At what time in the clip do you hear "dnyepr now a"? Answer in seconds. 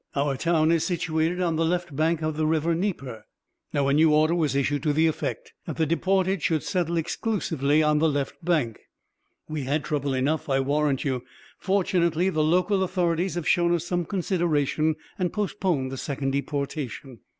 2.73-3.93